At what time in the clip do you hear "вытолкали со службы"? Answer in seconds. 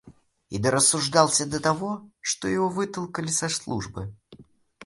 2.69-4.11